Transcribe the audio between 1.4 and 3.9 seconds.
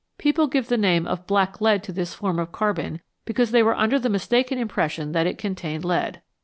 lead" to this form of carbon because they were